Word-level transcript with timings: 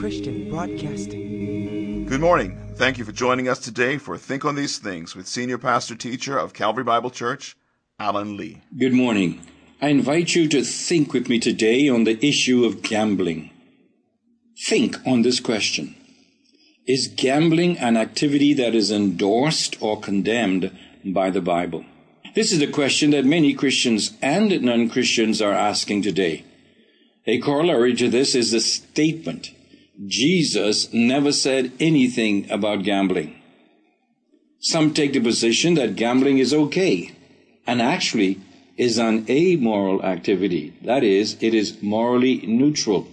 Christian 0.00 0.48
Broadcasting. 0.48 2.06
Good 2.06 2.22
morning. 2.22 2.58
Thank 2.76 2.96
you 2.96 3.04
for 3.04 3.12
joining 3.12 3.48
us 3.48 3.58
today 3.58 3.98
for 3.98 4.16
Think 4.16 4.46
on 4.46 4.54
These 4.54 4.78
Things 4.78 5.14
with 5.14 5.26
Senior 5.26 5.58
Pastor 5.58 5.94
Teacher 5.94 6.38
of 6.38 6.54
Calvary 6.54 6.84
Bible 6.84 7.10
Church, 7.10 7.54
Alan 7.98 8.38
Lee. 8.38 8.62
Good 8.78 8.94
morning. 8.94 9.42
I 9.82 9.88
invite 9.88 10.34
you 10.34 10.48
to 10.48 10.62
think 10.62 11.12
with 11.12 11.28
me 11.28 11.38
today 11.38 11.86
on 11.90 12.04
the 12.04 12.18
issue 12.26 12.64
of 12.64 12.80
gambling. 12.80 13.50
Think 14.58 14.96
on 15.06 15.20
this 15.20 15.38
question. 15.38 15.94
Is 16.86 17.06
gambling 17.06 17.76
an 17.76 17.98
activity 17.98 18.54
that 18.54 18.74
is 18.74 18.90
endorsed 18.90 19.76
or 19.82 20.00
condemned 20.00 20.74
by 21.04 21.28
the 21.28 21.42
Bible? 21.42 21.84
This 22.34 22.52
is 22.52 22.58
the 22.60 22.72
question 22.72 23.10
that 23.10 23.26
many 23.26 23.52
Christians 23.52 24.16
and 24.22 24.62
non-Christians 24.62 25.42
are 25.42 25.52
asking 25.52 26.00
today. 26.00 26.46
A 27.26 27.38
corollary 27.38 27.94
to 27.96 28.08
this 28.08 28.34
is 28.34 28.52
the 28.52 28.60
statement 28.60 29.50
Jesus 30.06 30.92
never 30.92 31.30
said 31.30 31.72
anything 31.78 32.50
about 32.50 32.84
gambling. 32.84 33.36
Some 34.60 34.94
take 34.94 35.12
the 35.12 35.20
position 35.20 35.74
that 35.74 35.96
gambling 35.96 36.38
is 36.38 36.54
okay 36.54 37.12
and 37.66 37.82
actually 37.82 38.40
is 38.76 38.98
an 38.98 39.26
amoral 39.28 40.02
activity. 40.02 40.72
That 40.82 41.04
is, 41.04 41.36
it 41.40 41.54
is 41.54 41.82
morally 41.82 42.46
neutral. 42.46 43.08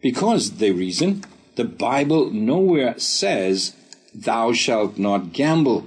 Because, 0.00 0.52
they 0.52 0.70
reason, 0.70 1.22
the 1.56 1.64
Bible 1.64 2.30
nowhere 2.30 2.98
says, 2.98 3.76
Thou 4.14 4.52
shalt 4.52 4.98
not 4.98 5.32
gamble. 5.32 5.86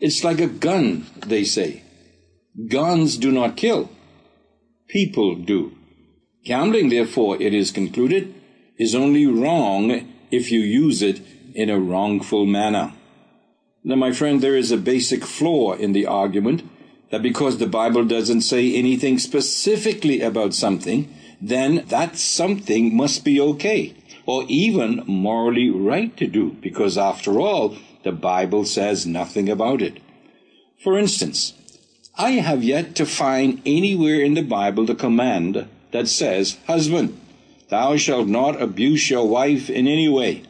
It's 0.00 0.22
like 0.22 0.40
a 0.40 0.46
gun, 0.46 1.06
they 1.26 1.44
say. 1.44 1.82
Guns 2.68 3.16
do 3.16 3.32
not 3.32 3.56
kill. 3.56 3.90
People 4.88 5.34
do. 5.34 5.76
Gambling, 6.44 6.88
therefore, 6.88 7.40
it 7.42 7.52
is 7.52 7.70
concluded, 7.72 8.34
is 8.78 8.94
only 8.94 9.26
wrong 9.26 10.08
if 10.30 10.52
you 10.52 10.60
use 10.60 11.02
it 11.02 11.20
in 11.54 11.68
a 11.68 11.78
wrongful 11.78 12.46
manner. 12.46 12.92
Now, 13.84 13.96
my 13.96 14.12
friend, 14.12 14.40
there 14.40 14.56
is 14.56 14.70
a 14.70 14.76
basic 14.76 15.24
flaw 15.24 15.72
in 15.74 15.92
the 15.92 16.06
argument 16.06 16.62
that 17.10 17.22
because 17.22 17.58
the 17.58 17.66
Bible 17.66 18.04
doesn't 18.04 18.42
say 18.42 18.74
anything 18.74 19.18
specifically 19.18 20.20
about 20.20 20.54
something, 20.54 21.12
then 21.40 21.84
that 21.88 22.16
something 22.16 22.94
must 22.96 23.24
be 23.24 23.40
okay, 23.40 23.94
or 24.26 24.44
even 24.48 25.04
morally 25.06 25.70
right 25.70 26.16
to 26.16 26.26
do, 26.26 26.50
because 26.60 26.98
after 26.98 27.40
all, 27.40 27.76
the 28.04 28.12
Bible 28.12 28.64
says 28.64 29.06
nothing 29.06 29.48
about 29.48 29.80
it. 29.80 30.00
For 30.82 30.98
instance, 30.98 31.54
I 32.16 32.32
have 32.32 32.62
yet 32.62 32.94
to 32.96 33.06
find 33.06 33.62
anywhere 33.64 34.20
in 34.20 34.34
the 34.34 34.42
Bible 34.42 34.84
the 34.84 34.94
command 34.94 35.66
that 35.92 36.08
says, 36.08 36.58
Husband, 36.66 37.18
thou 37.70 37.96
shalt 37.96 38.28
not 38.28 38.60
abuse 38.60 39.10
your 39.10 39.28
wife 39.28 39.68
in 39.68 39.86
any 39.86 40.08
way. 40.08 40.42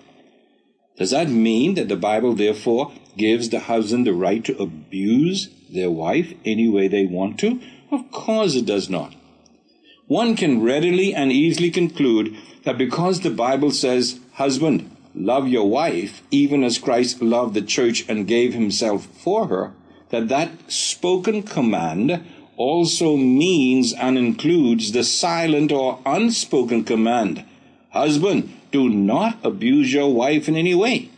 Does 0.96 1.10
that 1.10 1.28
mean 1.28 1.74
that 1.74 1.88
the 1.88 1.96
Bible 1.96 2.34
therefore 2.34 2.92
gives 3.16 3.50
the 3.50 3.60
husband 3.60 4.06
the 4.06 4.12
right 4.12 4.44
to 4.44 4.58
abuse 4.58 5.48
their 5.70 5.90
wife 5.90 6.32
any 6.44 6.68
way 6.68 6.88
they 6.88 7.06
want 7.06 7.38
to? 7.40 7.60
Of 7.90 8.10
course 8.10 8.54
it 8.54 8.66
does 8.66 8.90
not. 8.90 9.14
One 10.06 10.36
can 10.36 10.62
readily 10.62 11.14
and 11.14 11.30
easily 11.30 11.70
conclude 11.70 12.36
that 12.64 12.78
because 12.78 13.20
the 13.20 13.30
Bible 13.30 13.70
says, 13.70 14.20
Husband, 14.32 14.90
love 15.14 15.48
your 15.48 15.68
wife, 15.68 16.22
even 16.30 16.64
as 16.64 16.78
Christ 16.78 17.20
loved 17.22 17.54
the 17.54 17.62
church 17.62 18.04
and 18.08 18.26
gave 18.26 18.54
himself 18.54 19.04
for 19.06 19.48
her, 19.48 19.74
that 20.10 20.28
that 20.28 20.50
spoken 20.70 21.42
command 21.42 22.24
also 22.58 23.16
means 23.16 23.94
and 23.94 24.18
includes 24.18 24.92
the 24.92 25.04
silent 25.04 25.72
or 25.72 26.00
unspoken 26.04 26.84
command 26.84 27.44
Husband, 27.90 28.54
do 28.70 28.88
not 28.88 29.38
abuse 29.42 29.92
your 29.92 30.12
wife 30.12 30.48
in 30.48 30.56
any 30.56 30.74
way. 30.74 31.10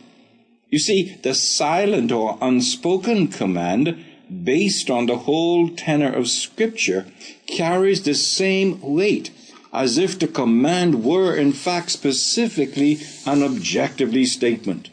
You 0.69 0.79
see, 0.79 1.17
the 1.21 1.33
silent 1.33 2.11
or 2.11 2.37
unspoken 2.41 3.27
command, 3.27 4.05
based 4.43 4.89
on 4.89 5.05
the 5.05 5.17
whole 5.17 5.67
tenor 5.69 6.11
of 6.13 6.29
Scripture, 6.29 7.07
carries 7.45 8.03
the 8.03 8.15
same 8.15 8.79
weight 8.81 9.31
as 9.73 9.97
if 9.97 10.17
the 10.17 10.27
command 10.27 11.03
were, 11.03 11.35
in 11.35 11.51
fact, 11.51 11.91
specifically 11.91 12.99
and 13.25 13.43
objectively 13.43 14.25
statement. 14.25 14.89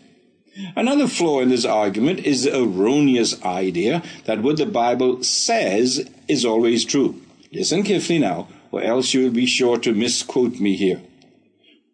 Another 0.75 1.07
flaw 1.07 1.41
in 1.41 1.51
this 1.51 1.65
argument 1.65 2.21
is 2.21 2.43
the 2.43 2.59
erroneous 2.59 3.43
idea 3.45 4.03
that 4.25 4.43
what 4.43 4.57
the 4.57 4.67
Bible 4.67 5.23
says 5.23 6.09
is 6.27 6.45
always 6.45 6.85
true. 6.85 7.21
Listen 7.53 7.83
carefully 7.83 8.19
now, 8.19 8.49
or 8.73 8.83
else 8.83 9.15
you 9.15 9.23
will 9.23 9.31
be 9.31 9.47
sure 9.47 9.79
to 9.79 9.95
misquote 9.95 10.59
me 10.59 10.77
here. 10.77 11.01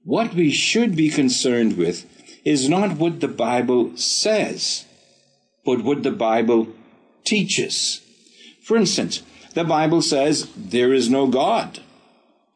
What 0.05 0.35
we 0.35 0.51
should 0.51 0.97
be 0.97 1.11
concerned 1.11 1.77
with 1.77 2.07
is 2.45 2.69
not 2.69 2.97
what 2.97 3.21
the 3.21 3.29
Bible 3.29 3.97
says, 3.97 4.85
but 5.65 5.83
what 5.83 6.03
the 6.03 6.13
Bible 6.13 6.69
teaches. 7.25 8.01
For 8.63 8.77
instance, 8.77 9.23
the 9.55 9.65
Bible 9.65 10.03
says 10.03 10.51
there 10.57 10.93
is 10.93 11.09
no 11.09 11.27
God. 11.27 11.81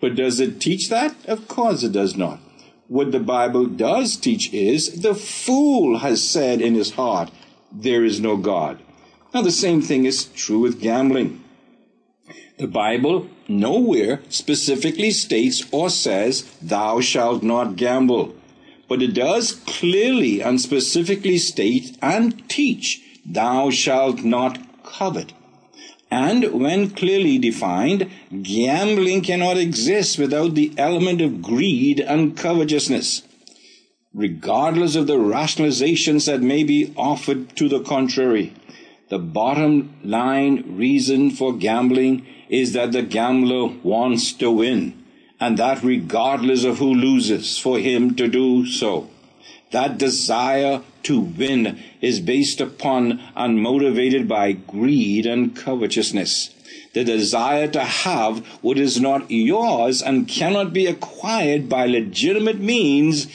But 0.01 0.15
does 0.15 0.41
it 0.41 0.61
teach 0.61 0.89
that? 0.91 1.15
Of 1.27 1.49
course 1.49 1.83
it 1.83 1.93
does 1.93 2.17
not. 2.17 2.41
What 2.89 3.13
the 3.13 3.21
Bible 3.21 3.67
does 3.67 4.17
teach 4.17 4.53
is 4.53 5.03
the 5.03 5.15
fool 5.15 5.99
has 5.99 6.27
said 6.27 6.63
in 6.63 6.75
his 6.75 6.93
heart, 6.93 7.31
there 7.71 8.03
is 8.03 8.19
no 8.19 8.39
God. 8.39 8.79
Now 9.35 9.43
the 9.43 9.51
same 9.51 9.83
thing 9.83 10.07
is 10.07 10.25
true 10.25 10.61
with 10.61 10.81
gambling. 10.81 11.45
The 12.57 12.67
Bible 12.67 13.29
nowhere 13.47 14.23
specifically 14.31 15.11
states 15.11 15.65
or 15.71 15.91
says, 15.91 16.51
thou 16.63 17.01
shalt 17.01 17.43
not 17.43 17.77
gamble. 17.77 18.35
But 18.89 19.03
it 19.03 19.13
does 19.13 19.53
clearly 19.53 20.41
and 20.41 20.59
specifically 20.59 21.37
state 21.37 21.99
and 22.01 22.49
teach, 22.49 23.03
thou 23.25 23.69
shalt 23.69 24.25
not 24.25 24.59
covet. 24.83 25.35
And 26.11 26.53
when 26.53 26.91
clearly 26.91 27.39
defined, 27.39 28.11
gambling 28.43 29.23
cannot 29.23 29.59
exist 29.59 30.19
without 30.19 30.55
the 30.55 30.73
element 30.79 31.21
of 31.21 31.43
greed 31.43 32.01
and 32.01 32.37
covetousness. 32.37 33.23
Regardless 34.15 34.97
of 34.97 35.07
the 35.07 35.19
rationalizations 35.19 36.27
that 36.27 36.41
may 36.41 36.65
be 36.65 36.95
offered 36.97 37.55
to 37.57 37.69
the 37.69 37.81
contrary, 37.81 38.55
the 39.11 39.19
bottom 39.19 39.95
line 40.03 40.77
reason 40.77 41.31
for 41.31 41.55
gambling 41.55 42.27
is 42.49 42.73
that 42.73 42.93
the 42.93 43.03
gambler 43.03 43.67
wants 43.83 44.33
to 44.33 44.51
win, 44.51 45.05
and 45.39 45.59
that 45.59 45.83
regardless 45.83 46.65
of 46.65 46.79
who 46.79 46.95
loses, 46.95 47.59
for 47.59 47.79
him 47.79 48.15
to 48.17 48.29
do 48.29 48.67
so. 48.67 49.09
That 49.71 49.99
desire 49.99 50.83
to 51.05 51.21
win 51.21 51.79
is 52.01 52.21
based 52.21 52.61
upon 52.61 53.21
and 53.37 53.63
motivated 53.63 54.29
by 54.29 54.53
greed 54.53 55.27
and 55.27 55.55
covetousness. 55.55 56.55
The 56.95 57.05
desire 57.05 57.69
to 57.69 57.85
have 57.85 58.45
what 58.63 58.79
is 58.79 59.01
not 59.01 59.31
yours 59.31 60.03
and 60.03 60.29
cannot 60.29 60.73
be 60.73 60.87
acquired 60.87 61.69
by 61.69 61.87
legitimate 61.87 62.59
means 62.59 63.29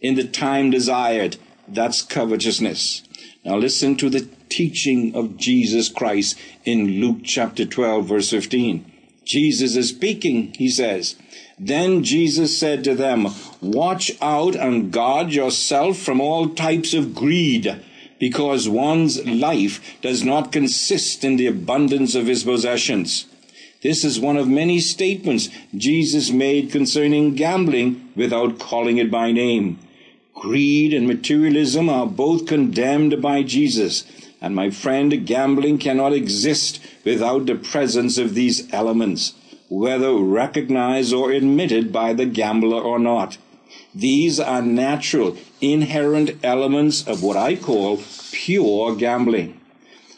in 0.00 0.14
the 0.14 0.24
time 0.24 0.70
desired. 0.70 1.36
That's 1.66 2.02
covetousness. 2.02 3.02
Now 3.44 3.56
listen 3.56 3.96
to 3.96 4.10
the 4.10 4.28
teaching 4.48 5.14
of 5.14 5.36
Jesus 5.36 5.88
Christ 5.88 6.38
in 6.64 7.00
Luke 7.00 7.20
chapter 7.24 7.64
12 7.64 8.06
verse 8.06 8.30
15. 8.30 8.92
Jesus 9.28 9.76
is 9.76 9.90
speaking, 9.90 10.54
he 10.54 10.70
says, 10.70 11.14
Then 11.58 12.02
Jesus 12.02 12.56
said 12.56 12.82
to 12.84 12.94
them, 12.94 13.28
Watch 13.60 14.10
out 14.22 14.56
and 14.56 14.90
guard 14.90 15.34
yourself 15.34 15.98
from 15.98 16.18
all 16.18 16.48
types 16.48 16.94
of 16.94 17.14
greed, 17.14 17.78
because 18.18 18.70
one's 18.70 19.22
life 19.26 20.00
does 20.00 20.24
not 20.24 20.50
consist 20.50 21.24
in 21.24 21.36
the 21.36 21.46
abundance 21.46 22.14
of 22.14 22.26
his 22.26 22.42
possessions. 22.42 23.26
This 23.82 24.02
is 24.02 24.18
one 24.18 24.38
of 24.38 24.48
many 24.48 24.80
statements 24.80 25.50
Jesus 25.76 26.30
made 26.30 26.72
concerning 26.72 27.34
gambling 27.34 28.10
without 28.16 28.58
calling 28.58 28.96
it 28.96 29.10
by 29.10 29.30
name. 29.30 29.78
Greed 30.34 30.94
and 30.94 31.06
materialism 31.06 31.90
are 31.90 32.06
both 32.06 32.46
condemned 32.46 33.20
by 33.20 33.42
Jesus. 33.42 34.04
And 34.40 34.54
my 34.54 34.70
friend, 34.70 35.26
gambling 35.26 35.78
cannot 35.78 36.12
exist 36.12 36.80
without 37.04 37.46
the 37.46 37.56
presence 37.56 38.18
of 38.18 38.34
these 38.34 38.72
elements, 38.72 39.34
whether 39.68 40.14
recognized 40.14 41.12
or 41.12 41.32
admitted 41.32 41.92
by 41.92 42.12
the 42.12 42.26
gambler 42.26 42.80
or 42.80 42.98
not. 42.98 43.38
These 43.94 44.38
are 44.38 44.62
natural, 44.62 45.36
inherent 45.60 46.36
elements 46.44 47.06
of 47.06 47.22
what 47.22 47.36
I 47.36 47.56
call 47.56 48.00
pure 48.30 48.94
gambling. 48.94 49.60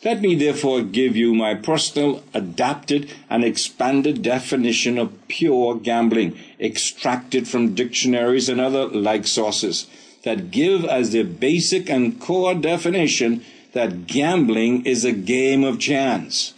Let 0.04 0.22
me 0.22 0.34
therefore 0.34 0.82
give 0.82 1.14
you 1.14 1.34
my 1.34 1.54
personal, 1.54 2.22
adapted, 2.32 3.10
and 3.28 3.44
expanded 3.44 4.22
definition 4.22 4.98
of 4.98 5.12
pure 5.28 5.76
gambling, 5.76 6.38
extracted 6.58 7.46
from 7.46 7.74
dictionaries 7.74 8.48
and 8.48 8.60
other 8.60 8.86
like 8.86 9.26
sources 9.26 9.86
that 10.24 10.50
give 10.50 10.84
as 10.84 11.12
their 11.12 11.24
basic 11.24 11.90
and 11.90 12.18
core 12.18 12.54
definition 12.54 13.44
that 13.72 14.06
gambling 14.06 14.84
is 14.84 15.04
a 15.04 15.12
game 15.12 15.64
of 15.64 15.78
chance. 15.78 16.54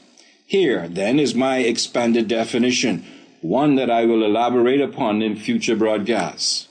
Here, 0.47 0.89
then, 0.89 1.19
is 1.19 1.35
my 1.35 1.59
expanded 1.59 2.29
definition, 2.29 3.05
one 3.41 3.75
that 3.77 3.91
I 3.91 4.05
will 4.05 4.25
elaborate 4.25 4.81
upon 4.81 5.23
in 5.23 5.37
future 5.37 5.77
broadcasts. 5.77 6.69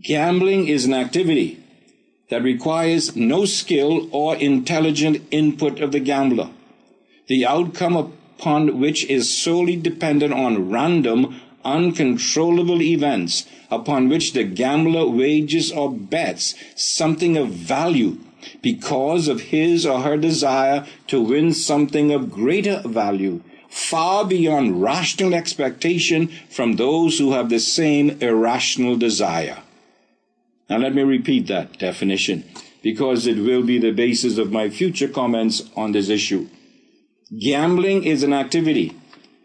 Gambling 0.00 0.68
is 0.68 0.84
an 0.84 0.94
activity 0.94 1.62
that 2.30 2.42
requires 2.42 3.16
no 3.16 3.44
skill 3.44 4.08
or 4.12 4.36
intelligent 4.36 5.26
input 5.30 5.80
of 5.80 5.92
the 5.92 6.00
gambler. 6.00 6.50
The 7.26 7.44
outcome 7.44 7.96
upon 7.96 8.80
which 8.80 9.04
is 9.06 9.36
solely 9.36 9.76
dependent 9.76 10.32
on 10.32 10.70
random, 10.70 11.40
uncontrollable 11.64 12.80
events 12.80 13.46
upon 13.70 14.08
which 14.08 14.32
the 14.32 14.44
gambler 14.44 15.06
wages 15.06 15.70
or 15.70 15.92
bets 15.92 16.54
something 16.76 17.36
of 17.36 17.48
value 17.48 18.18
because 18.62 19.28
of 19.28 19.40
his 19.40 19.86
or 19.86 20.00
her 20.00 20.16
desire 20.16 20.86
to 21.08 21.20
win 21.20 21.52
something 21.52 22.12
of 22.12 22.30
greater 22.30 22.82
value, 22.84 23.42
far 23.68 24.24
beyond 24.24 24.82
rational 24.82 25.34
expectation 25.34 26.28
from 26.50 26.76
those 26.76 27.18
who 27.18 27.32
have 27.32 27.48
the 27.48 27.60
same 27.60 28.10
irrational 28.20 28.96
desire. 28.96 29.58
Now 30.68 30.78
let 30.78 30.94
me 30.94 31.02
repeat 31.02 31.46
that 31.48 31.78
definition 31.78 32.44
because 32.82 33.26
it 33.26 33.38
will 33.38 33.62
be 33.62 33.78
the 33.78 33.90
basis 33.90 34.38
of 34.38 34.52
my 34.52 34.70
future 34.70 35.08
comments 35.08 35.68
on 35.76 35.92
this 35.92 36.08
issue. 36.08 36.48
Gambling 37.38 38.04
is 38.04 38.22
an 38.22 38.32
activity 38.32 38.96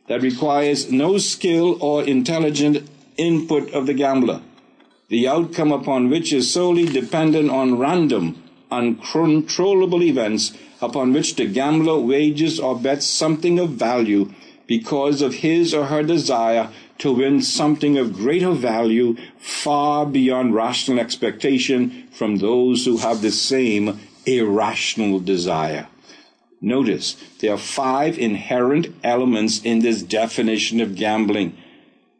that 0.07 0.21
requires 0.21 0.92
no 0.92 1.18
skill 1.18 1.77
or 1.83 2.03
intelligent 2.03 2.89
input 3.18 3.71
of 3.74 3.88
the 3.88 3.94
gambler, 3.94 4.42
the 5.09 5.27
outcome 5.27 5.71
upon 5.71 6.09
which 6.09 6.33
is 6.33 6.51
solely 6.51 6.86
dependent 6.86 7.50
on 7.50 7.77
random, 7.77 8.42
uncontrollable 8.71 10.03
events 10.03 10.53
upon 10.81 11.13
which 11.13 11.35
the 11.35 11.45
gambler 11.45 12.00
wages 12.00 12.59
or 12.59 12.77
bets 12.77 13.06
something 13.06 13.59
of 13.59 13.71
value 13.71 14.31
because 14.67 15.21
of 15.21 15.35
his 15.35 15.73
or 15.73 15.85
her 15.85 16.03
desire 16.03 16.69
to 16.97 17.12
win 17.12 17.41
something 17.41 17.97
of 17.97 18.13
greater 18.13 18.51
value 18.51 19.15
far 19.38 20.06
beyond 20.06 20.56
rational 20.56 21.00
expectation 21.00 22.07
from 22.12 22.38
those 22.38 22.85
who 22.85 22.97
have 22.97 23.21
the 23.21 23.31
same 23.31 24.00
irrational 24.25 25.19
desire. 25.19 25.88
Notice 26.61 27.15
there 27.39 27.53
are 27.53 27.57
five 27.57 28.18
inherent 28.18 28.88
elements 29.03 29.61
in 29.61 29.79
this 29.79 30.01
definition 30.01 30.81
of 30.81 30.95
gambling. 30.95 31.56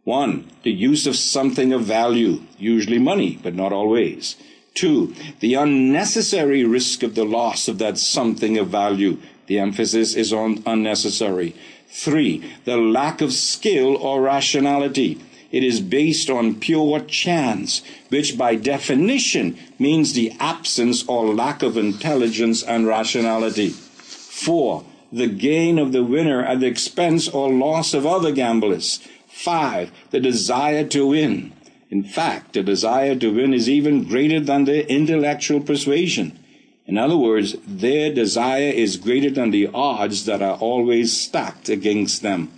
One, 0.04 0.52
the 0.64 0.72
use 0.72 1.08
of 1.08 1.16
something 1.16 1.74
of 1.74 1.84
value, 1.84 2.42
usually 2.60 3.00
money, 3.00 3.40
but 3.42 3.56
not 3.56 3.74
always. 3.74 4.36
Two, 4.76 5.16
the 5.40 5.54
unnecessary 5.54 6.66
risk 6.66 7.02
of 7.02 7.16
the 7.16 7.24
loss 7.24 7.70
of 7.70 7.78
that 7.78 7.98
something 7.98 8.58
of 8.58 8.68
value. 8.68 9.18
The 9.48 9.58
emphasis 9.58 10.16
is 10.16 10.34
on 10.34 10.62
unnecessary. 10.66 11.56
Three, 11.88 12.44
the 12.66 12.76
lack 12.76 13.22
of 13.22 13.32
skill 13.32 13.96
or 13.96 14.22
rationality. 14.22 15.18
It 15.50 15.64
is 15.64 15.80
based 15.80 16.30
on 16.30 16.60
pure 16.60 17.00
chance, 17.00 17.82
which 18.10 18.38
by 18.38 18.56
definition 18.56 19.58
means 19.80 20.12
the 20.12 20.34
absence 20.42 21.08
or 21.08 21.34
lack 21.34 21.64
of 21.64 21.78
intelligence 21.78 22.62
and 22.62 22.86
rationality. 22.86 23.70
Four, 23.70 24.84
the 25.10 25.28
gain 25.28 25.80
of 25.80 25.94
the 25.94 26.04
winner 26.04 26.44
at 26.44 26.60
the 26.60 26.68
expense 26.68 27.30
or 27.30 27.50
loss 27.50 27.94
of 27.94 28.06
other 28.06 28.34
gamblers. 28.34 29.00
Five, 29.30 29.92
the 30.12 30.20
desire 30.20 30.84
to 30.88 31.08
win. 31.08 31.54
In 31.90 32.04
fact, 32.04 32.54
the 32.54 32.64
desire 32.64 33.16
to 33.16 33.34
win 33.34 33.54
is 33.54 33.70
even 33.70 34.06
greater 34.06 34.40
than 34.40 34.66
their 34.66 34.84
intellectual 34.84 35.60
persuasion. 35.60 36.40
In 36.88 36.98
other 36.98 37.18
words, 37.18 37.56
their 37.68 38.14
desire 38.14 38.70
is 38.70 38.98
greater 38.98 39.30
than 39.30 39.52
the 39.52 39.70
odds 39.74 40.26
that 40.26 40.42
are 40.42 40.58
always 40.58 41.20
stacked 41.20 41.70
against 41.70 42.22
them. 42.22 42.52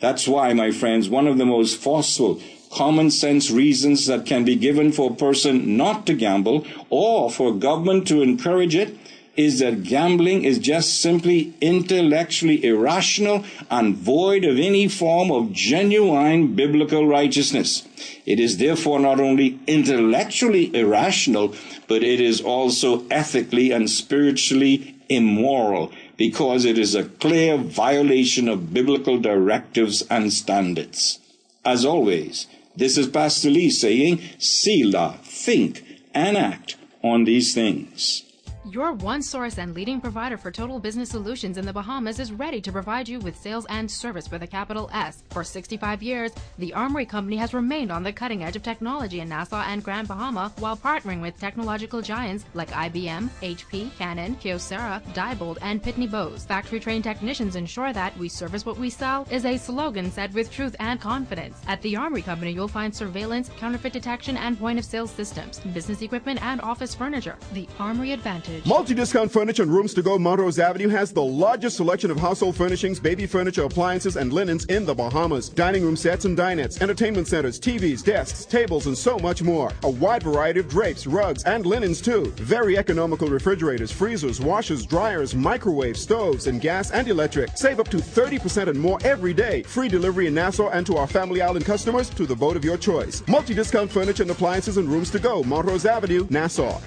That's 0.00 0.28
why, 0.28 0.52
my 0.52 0.70
friends, 0.70 1.08
one 1.08 1.26
of 1.26 1.38
the 1.38 1.46
most 1.46 1.78
forceful, 1.78 2.40
common 2.70 3.10
sense 3.10 3.50
reasons 3.50 4.06
that 4.06 4.26
can 4.26 4.44
be 4.44 4.56
given 4.56 4.92
for 4.92 5.10
a 5.10 5.14
person 5.14 5.76
not 5.76 6.06
to 6.06 6.14
gamble 6.14 6.66
or 6.90 7.30
for 7.30 7.54
government 7.54 8.06
to 8.08 8.22
encourage 8.22 8.74
it 8.74 8.97
is 9.38 9.60
that 9.60 9.84
gambling 9.84 10.44
is 10.44 10.58
just 10.58 11.00
simply 11.00 11.54
intellectually 11.60 12.62
irrational 12.64 13.44
and 13.70 13.96
void 13.96 14.44
of 14.44 14.58
any 14.58 14.88
form 14.88 15.30
of 15.30 15.52
genuine 15.52 16.56
biblical 16.56 17.06
righteousness. 17.06 17.86
It 18.26 18.40
is 18.40 18.56
therefore 18.58 18.98
not 18.98 19.20
only 19.20 19.60
intellectually 19.68 20.74
irrational, 20.74 21.54
but 21.86 22.02
it 22.02 22.20
is 22.20 22.40
also 22.40 23.06
ethically 23.10 23.70
and 23.70 23.88
spiritually 23.88 24.96
immoral 25.08 25.92
because 26.16 26.64
it 26.64 26.76
is 26.76 26.96
a 26.96 27.04
clear 27.04 27.56
violation 27.56 28.48
of 28.48 28.74
biblical 28.74 29.20
directives 29.20 30.02
and 30.10 30.32
standards. 30.32 31.20
As 31.64 31.84
always, 31.84 32.48
this 32.74 32.98
is 32.98 33.06
Pastor 33.06 33.50
Lee 33.50 33.70
saying, 33.70 34.20
Selah, 34.38 35.20
think 35.22 35.84
and 36.12 36.36
act 36.36 36.76
on 37.04 37.22
these 37.22 37.54
things. 37.54 38.24
Your 38.70 38.92
one 38.92 39.22
source 39.22 39.56
and 39.56 39.74
leading 39.74 39.98
provider 39.98 40.36
for 40.36 40.50
total 40.50 40.78
business 40.78 41.08
solutions 41.08 41.56
in 41.56 41.64
the 41.64 41.72
Bahamas 41.72 42.18
is 42.18 42.32
ready 42.32 42.60
to 42.60 42.70
provide 42.70 43.08
you 43.08 43.18
with 43.18 43.38
sales 43.38 43.64
and 43.70 43.90
service 43.90 44.30
with 44.30 44.42
a 44.42 44.46
capital 44.46 44.90
S. 44.92 45.22
For 45.30 45.42
65 45.42 46.02
years, 46.02 46.32
the 46.58 46.74
Armory 46.74 47.06
Company 47.06 47.36
has 47.36 47.54
remained 47.54 47.90
on 47.90 48.02
the 48.02 48.12
cutting 48.12 48.44
edge 48.44 48.56
of 48.56 48.62
technology 48.62 49.20
in 49.20 49.28
Nassau 49.30 49.62
and 49.62 49.82
Grand 49.82 50.06
Bahama 50.06 50.52
while 50.58 50.76
partnering 50.76 51.22
with 51.22 51.38
technological 51.40 52.02
giants 52.02 52.44
like 52.52 52.68
IBM, 52.70 53.30
HP, 53.40 53.96
Canon, 53.96 54.36
Kyocera, 54.36 55.02
Diebold, 55.14 55.56
and 55.62 55.82
Pitney 55.82 56.10
Bowes. 56.10 56.44
Factory 56.44 56.78
trained 56.78 57.04
technicians 57.04 57.56
ensure 57.56 57.94
that 57.94 58.14
we 58.18 58.28
service 58.28 58.66
what 58.66 58.76
we 58.76 58.90
sell 58.90 59.26
is 59.30 59.46
a 59.46 59.56
slogan 59.56 60.10
said 60.10 60.34
with 60.34 60.52
truth 60.52 60.76
and 60.78 61.00
confidence. 61.00 61.58
At 61.68 61.80
the 61.80 61.96
Armory 61.96 62.22
Company, 62.22 62.52
you'll 62.52 62.68
find 62.68 62.94
surveillance, 62.94 63.48
counterfeit 63.56 63.94
detection, 63.94 64.36
and 64.36 64.58
point 64.58 64.78
of 64.78 64.84
sale 64.84 65.06
systems, 65.06 65.60
business 65.72 66.02
equipment, 66.02 66.42
and 66.42 66.60
office 66.60 66.94
furniture. 66.94 67.38
The 67.54 67.66
Armory 67.78 68.12
Advantage 68.12 68.57
Multi 68.64 68.94
Discount 68.94 69.30
Furniture 69.30 69.62
and 69.62 69.72
Rooms 69.72 69.94
to 69.94 70.02
Go 70.02 70.18
Montrose 70.18 70.58
Avenue 70.58 70.88
has 70.88 71.12
the 71.12 71.22
largest 71.22 71.76
selection 71.76 72.10
of 72.10 72.18
household 72.18 72.56
furnishings, 72.56 72.98
baby 72.98 73.26
furniture, 73.26 73.64
appliances, 73.64 74.16
and 74.16 74.32
linens 74.32 74.64
in 74.66 74.84
the 74.84 74.94
Bahamas. 74.94 75.48
Dining 75.48 75.82
room 75.84 75.96
sets 75.96 76.24
and 76.24 76.36
dinettes, 76.36 76.80
entertainment 76.80 77.28
centers, 77.28 77.60
TVs, 77.60 78.02
desks, 78.02 78.44
tables, 78.44 78.86
and 78.86 78.96
so 78.96 79.18
much 79.18 79.42
more. 79.42 79.72
A 79.82 79.90
wide 79.90 80.22
variety 80.22 80.60
of 80.60 80.68
drapes, 80.68 81.06
rugs, 81.06 81.44
and 81.44 81.66
linens 81.66 82.00
too. 82.00 82.32
Very 82.36 82.76
economical 82.78 83.28
refrigerators, 83.28 83.90
freezers, 83.90 84.40
washers, 84.40 84.86
dryers, 84.86 85.34
microwaves, 85.34 86.00
stoves, 86.00 86.46
and 86.46 86.60
gas 86.60 86.90
and 86.90 87.08
electric. 87.08 87.56
Save 87.56 87.80
up 87.80 87.88
to 87.88 87.98
30% 87.98 88.68
and 88.68 88.78
more 88.78 88.98
every 89.04 89.34
day. 89.34 89.62
Free 89.62 89.88
delivery 89.88 90.26
in 90.26 90.34
Nassau 90.34 90.68
and 90.70 90.86
to 90.86 90.96
our 90.96 91.06
Family 91.06 91.42
Island 91.42 91.64
customers 91.64 92.10
to 92.10 92.26
the 92.26 92.36
boat 92.36 92.56
of 92.56 92.64
your 92.64 92.76
choice. 92.76 93.22
Multi 93.28 93.54
Discount 93.54 93.90
Furniture 93.90 94.22
and 94.22 94.32
Appliances 94.32 94.76
and 94.76 94.88
Rooms 94.88 95.10
to 95.10 95.18
Go, 95.18 95.42
Montrose 95.42 95.86
Avenue, 95.86 96.26
Nassau. 96.30 96.80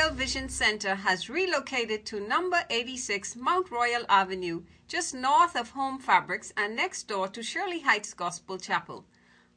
Palmdale 0.00 0.14
Vision 0.14 0.48
Center 0.48 0.94
has 0.94 1.28
relocated 1.28 2.06
to 2.06 2.26
number 2.26 2.64
86 2.70 3.36
Mount 3.36 3.70
Royal 3.70 4.06
Avenue, 4.08 4.62
just 4.88 5.12
north 5.12 5.54
of 5.54 5.72
Home 5.72 5.98
Fabrics 5.98 6.54
and 6.56 6.74
next 6.74 7.06
door 7.06 7.28
to 7.28 7.42
Shirley 7.42 7.80
Heights 7.80 8.14
Gospel 8.14 8.56
Chapel. 8.56 9.04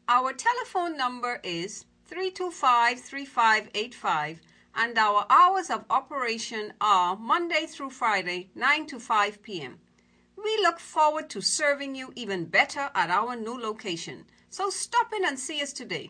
Our 0.09 0.33
telephone 0.33 0.97
number 0.97 1.39
is 1.45 1.85
325 2.07 3.00
3585 3.00 4.41
and 4.75 4.97
our 4.97 5.25
hours 5.29 5.69
of 5.69 5.85
operation 5.89 6.73
are 6.81 7.15
Monday 7.15 7.65
through 7.65 7.91
Friday, 7.91 8.50
9 8.53 8.85
to 8.88 9.00
5 9.00 9.41
p.m. 9.43 9.79
We 10.35 10.57
look 10.57 10.81
forward 10.81 11.29
to 11.29 11.41
serving 11.41 11.95
you 11.95 12.12
even 12.17 12.45
better 12.45 12.89
at 12.93 13.09
our 13.09 13.38
new 13.38 13.57
location. 13.57 14.25
So 14.50 14.69
stop 14.69 15.13
in 15.13 15.23
and 15.23 15.39
see 15.39 15.62
us 15.62 15.71
today. 15.71 16.09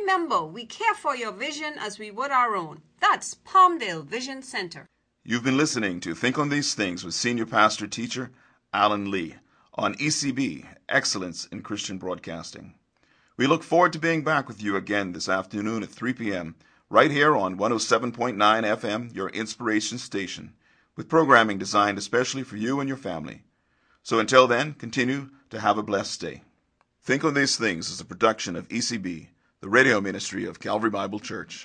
Remember, 0.00 0.44
we 0.44 0.66
care 0.66 0.94
for 0.94 1.14
your 1.14 1.30
vision 1.30 1.74
as 1.78 2.00
we 2.00 2.10
would 2.10 2.32
our 2.32 2.56
own. 2.56 2.82
That's 3.00 3.34
Palmdale 3.34 4.04
Vision 4.04 4.42
Center. 4.42 4.86
You've 5.22 5.44
been 5.44 5.56
listening 5.56 6.00
to 6.00 6.14
Think 6.14 6.36
on 6.36 6.48
These 6.48 6.74
Things 6.74 7.04
with 7.04 7.14
Senior 7.14 7.46
Pastor 7.46 7.86
Teacher 7.86 8.32
Alan 8.72 9.10
Lee 9.10 9.36
on 9.74 9.94
ECB 9.94 10.66
Excellence 10.88 11.46
in 11.46 11.62
Christian 11.62 11.98
Broadcasting. 11.98 12.74
We 13.36 13.46
look 13.46 13.62
forward 13.62 13.92
to 13.92 14.00
being 14.00 14.24
back 14.24 14.48
with 14.48 14.60
you 14.60 14.74
again 14.76 15.12
this 15.12 15.28
afternoon 15.28 15.84
at 15.84 15.90
3 15.90 16.12
p.m. 16.14 16.56
right 16.90 17.10
here 17.10 17.36
on 17.36 17.56
107.9 17.56 18.36
FM, 18.36 19.14
your 19.14 19.28
inspiration 19.28 19.98
station, 19.98 20.54
with 20.96 21.08
programming 21.08 21.58
designed 21.58 21.98
especially 21.98 22.42
for 22.42 22.56
you 22.56 22.80
and 22.80 22.88
your 22.88 22.98
family. 22.98 23.42
So 24.02 24.18
until 24.18 24.48
then, 24.48 24.74
continue 24.74 25.30
to 25.50 25.60
have 25.60 25.78
a 25.78 25.84
blessed 25.84 26.20
day. 26.20 26.42
Think 27.00 27.22
on 27.22 27.34
These 27.34 27.56
Things 27.56 27.90
is 27.90 28.00
a 28.00 28.04
production 28.04 28.56
of 28.56 28.68
ECB 28.68 29.28
the 29.64 29.70
radio 29.70 29.98
ministry 29.98 30.44
of 30.44 30.60
Calvary 30.60 30.90
Bible 30.90 31.18
Church. 31.18 31.64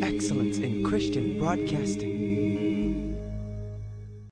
Excellence 0.00 0.58
in 0.58 0.84
Christian 0.86 1.40
Broadcasting. 1.40 2.61